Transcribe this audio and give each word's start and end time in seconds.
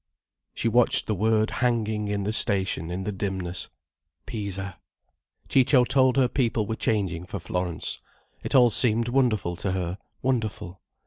She 0.55 0.67
watched 0.67 1.05
the 1.05 1.13
word 1.13 1.51
hanging 1.61 2.07
in 2.07 2.23
the 2.23 2.33
station 2.33 2.89
in 2.89 3.03
the 3.03 3.11
dimness: 3.11 3.69
"Pisa." 4.25 4.79
Ciccio 5.47 5.85
told 5.85 6.17
her 6.17 6.27
people 6.27 6.65
were 6.65 6.75
changing 6.75 7.27
for 7.27 7.37
Florence. 7.39 7.99
It 8.43 8.55
all 8.55 8.71
seemed 8.71 9.09
wonderful 9.09 9.55
to 9.57 9.73
her—wonderful. 9.73 10.81